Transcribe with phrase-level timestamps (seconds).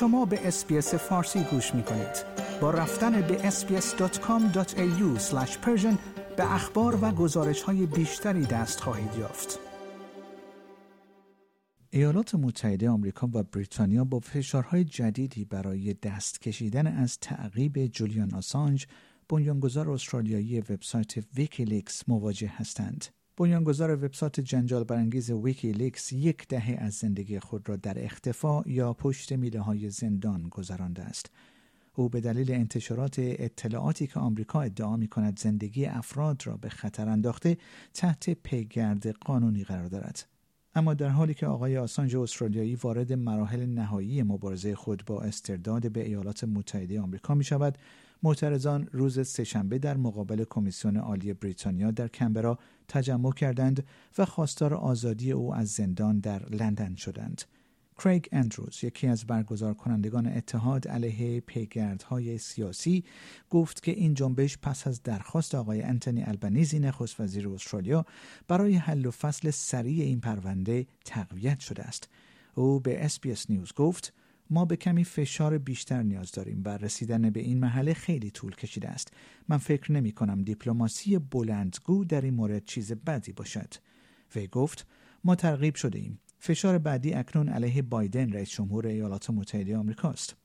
[0.00, 2.24] شما به SBS فارسی گوش می کنید.
[2.60, 5.20] با رفتن به sbs.com.au
[6.36, 9.58] به اخبار و گزارش های بیشتری دست خواهید یافت.
[11.90, 18.86] ایالات متحده آمریکا و بریتانیا با فشارهای جدیدی برای دست کشیدن از تعقیب جولیان آسانج
[19.28, 23.04] بنیانگذار استرالیایی وبسایت ویکیلیکس مواجه هستند.
[23.38, 29.32] بنیانگذار وبسایت جنجال برانگیز ویکیلیکس یک دهه از زندگی خود را در اختفا یا پشت
[29.32, 31.30] میله های زندان گذرانده است.
[31.94, 37.08] او به دلیل انتشارات اطلاعاتی که آمریکا ادعا می کند زندگی افراد را به خطر
[37.08, 37.56] انداخته
[37.94, 40.26] تحت پیگرد قانونی قرار دارد.
[40.74, 46.06] اما در حالی که آقای آسانج استرالیایی وارد مراحل نهایی مبارزه خود با استرداد به
[46.06, 47.78] ایالات متحده آمریکا می شود
[48.22, 52.58] معترضان روز سهشنبه در مقابل کمیسیون عالی بریتانیا در کمبرا
[52.88, 53.86] تجمع کردند
[54.18, 57.42] و خواستار آزادی او از زندان در لندن شدند.
[57.98, 63.04] کریگ اندروز یکی از برگزار کنندگان اتحاد علیه پیگردهای سیاسی
[63.50, 68.04] گفت که این جنبش پس از درخواست آقای آنتونی آلبانیزی نخست وزیر استرالیا
[68.48, 72.08] برای حل و فصل سریع این پرونده تقویت شده است.
[72.54, 74.12] او به SBS News گفت
[74.50, 78.88] ما به کمی فشار بیشتر نیاز داریم و رسیدن به این مرحله خیلی طول کشیده
[78.88, 79.12] است.
[79.48, 83.74] من فکر نمی کنم دیپلماسی بلندگو در این مورد چیز بدی باشد.
[84.34, 84.86] وی گفت
[85.24, 86.20] ما ترغیب شده ایم.
[86.38, 90.36] فشار بعدی اکنون علیه بایدن رئیس جمهور ایالات متحده آمریکا است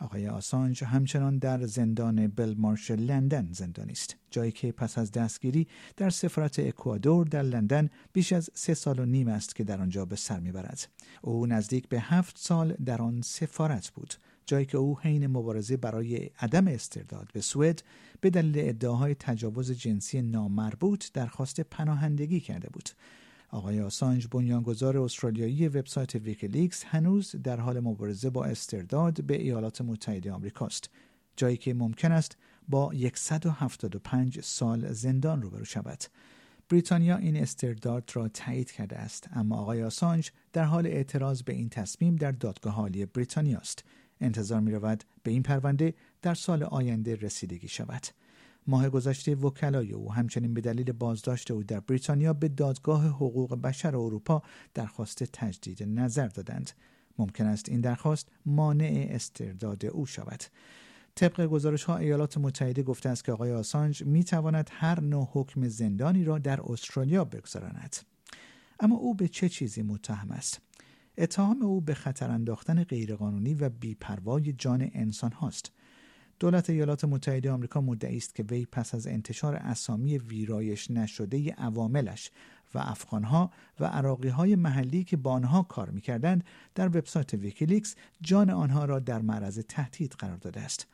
[0.00, 4.16] آقای آسانج همچنان در زندان بلمارش لندن زندانی است.
[4.30, 9.04] جایی که پس از دستگیری در سفارت اکوادور در لندن بیش از سه سال و
[9.04, 10.88] نیم است که در آنجا به سر می‌برد.
[11.22, 14.14] او نزدیک به هفت سال در آن سفارت بود.
[14.46, 17.82] جایی که او حین مبارزه برای عدم استرداد به سوئد
[18.20, 22.88] به دلیل ادعاهای تجاوز جنسی نامربوط درخواست پناهندگی کرده بود.
[23.50, 30.32] آقای آسانج بنیانگذار استرالیایی وبسایت ویکیلیکس هنوز در حال مبارزه با استرداد به ایالات متحده
[30.32, 30.90] آمریکاست.
[31.36, 32.36] جایی که ممکن است
[32.68, 36.04] با 175 سال زندان روبرو شود.
[36.68, 41.68] بریتانیا این استرداد را تایید کرده است اما آقای آسانج در حال اعتراض به این
[41.68, 43.84] تصمیم در دادگاه عالی بریتانیا است.
[44.20, 48.06] انتظار می رود به این پرونده در سال آینده رسیدگی شود.
[48.68, 53.96] ماه گذشته وکلای او همچنین به دلیل بازداشت او در بریتانیا به دادگاه حقوق بشر
[53.96, 54.42] اروپا
[54.74, 56.70] درخواست تجدید نظر دادند.
[57.18, 60.44] ممکن است این درخواست مانع استرداد او شود.
[61.14, 65.68] طبق گزارش ها ایالات متحده گفته است که آقای آسانج می تواند هر نوع حکم
[65.68, 67.96] زندانی را در استرالیا بگذراند.
[68.80, 70.60] اما او به چه چیزی متهم است؟
[71.18, 75.72] اتهام او به خطر انداختن غیرقانونی و بیپروای جان انسان هاست.
[76.40, 82.30] دولت ایالات متحده آمریکا مدعی است که وی پس از انتشار اسامی ویرایش نشده عواملش
[82.74, 83.50] و افغانها
[83.80, 86.44] و عراقی های محلی که با آنها کار می‌کردند
[86.74, 90.86] در وبسایت ویکیلیکس جان آنها را در معرض تهدید قرار داده است.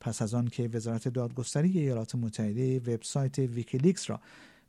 [0.00, 4.20] پس از آن که وزارت دادگستری ایالات متحده وبسایت ویکیلیکس را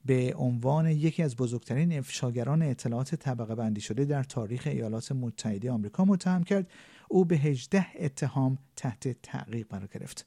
[0.06, 6.06] به عنوان یکی از بزرگترین افشاگران اطلاعات طبقه بندی شده در تاریخ ایالات متحده آمریکا
[6.06, 6.67] متهم کرد
[7.09, 10.25] او به 18 اتهام تحت تعقیب قرار گرفت.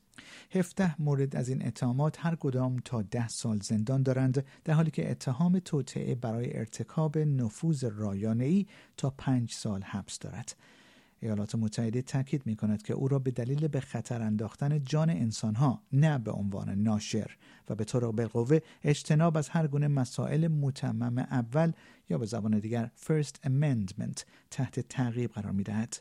[0.51, 5.11] 17 مورد از این اتهامات هر کدام تا 10 سال زندان دارند در حالی که
[5.11, 7.85] اتهام توطعه برای ارتکاب نفوذ
[8.41, 10.57] ای تا 5 سال حبس دارد.
[11.25, 15.83] ایالات متحده تاکید می کند که او را به دلیل به خطر انداختن جان انسانها
[15.93, 17.31] نه به عنوان ناشر
[17.69, 21.73] و به طور بالقوه اجتناب از هر گونه مسائل متمم اول
[22.11, 25.97] یا به زبان دیگر First Amendment تحت تعقیب قرار می دهد.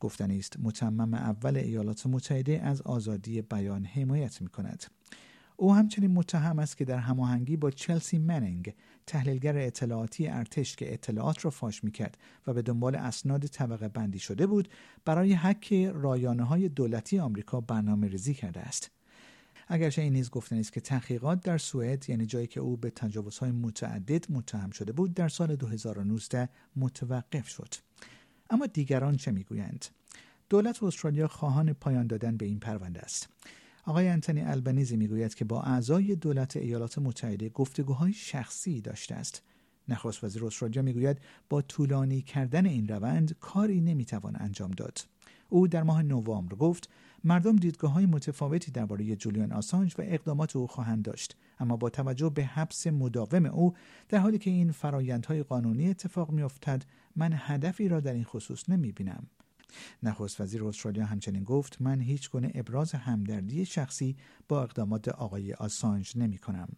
[0.00, 4.84] گفتنی است متمم اول ایالات متحده از آزادی بیان حمایت می کند.
[5.60, 8.74] او همچنین متهم است که در هماهنگی با چلسی مننگ
[9.06, 14.46] تحلیلگر اطلاعاتی ارتش که اطلاعات را فاش می‌کرد و به دنبال اسناد طبقه بندی شده
[14.46, 14.68] بود
[15.04, 18.90] برای حک رایانه های دولتی آمریکا برنامه ریزی کرده است.
[19.68, 23.50] اگرچه این نیز گفتنی است که تحقیقات در سوئد یعنی جایی که او به تجاوزهای
[23.50, 27.74] متعدد متهم شده بود در سال 2019 متوقف شد.
[28.50, 29.86] اما دیگران چه می‌گویند؟
[30.48, 33.28] دولت استرالیا خواهان پایان دادن به این پرونده است.
[33.88, 39.42] آقای انتونی البنیزی می‌گوید که با اعضای دولت ایالات متحده گفتگوهای شخصی داشته است.
[39.88, 41.18] نخست وزیر استرالیا می‌گوید
[41.48, 44.98] با طولانی کردن این روند کاری نمی‌توان انجام داد.
[45.48, 46.90] او در ماه نوامبر گفت
[47.24, 51.36] مردم دیدگاه های متفاوتی درباره جولیان آسانج و اقدامات او خواهند داشت.
[51.60, 53.74] اما با توجه به حبس مداوم او
[54.08, 56.84] در حالی که این فرایندهای قانونی اتفاق میافتد
[57.16, 59.26] من هدفی را در این خصوص نمی بینم
[60.02, 64.16] نخست وزیر استرالیا همچنین گفت من هیچ گونه ابراز همدردی شخصی
[64.48, 66.68] با اقدامات آقای آسانج نمی کنم.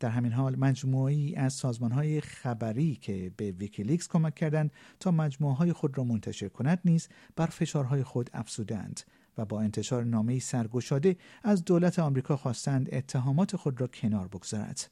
[0.00, 5.54] در همین حال مجموعی از سازمان های خبری که به ویکیلیکس کمک کردند تا مجموعه
[5.54, 9.00] های خود را منتشر کند نیز بر فشارهای خود افزودند
[9.38, 14.90] و با انتشار نامه سرگشاده از دولت آمریکا خواستند اتهامات خود را کنار بگذارد.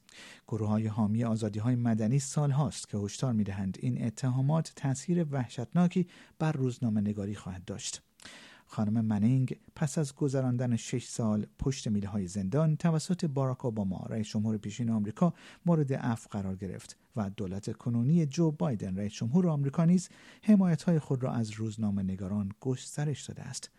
[0.48, 5.26] گروه های حامی آزادی های مدنی سال هاست که هشدار می دهند این اتهامات تاثیر
[5.31, 6.06] وحشتناکی
[6.38, 8.02] بر روزنامه نگاری خواهد داشت.
[8.66, 14.28] خانم منینگ پس از گذراندن شش سال پشت میله های زندان توسط باراک اوباما رئیس
[14.28, 15.34] جمهور پیشین آمریکا
[15.66, 20.08] مورد عفو قرار گرفت و دولت کنونی جو بایدن رئیس جمهور آمریکا نیز
[20.43, 23.70] حمایت های خود را از روزنامه نگاران گسترش داده است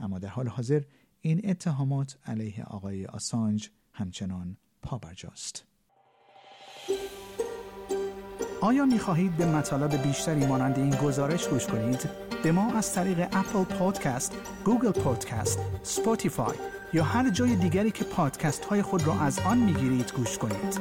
[0.00, 0.82] اما در حال حاضر
[1.20, 5.64] این اتهامات علیه آقای آسانج همچنان پابرجاست.
[8.60, 12.10] آیا می خواهید به مطالب بیشتری مانند این گزارش گوش کنید؟
[12.42, 16.56] به ما از طریق اپل پادکست، گوگل پادکست، سپوتیفای
[16.92, 20.80] یا هر جای دیگری که پادکست های خود را از آن می گیرید گوش کنید.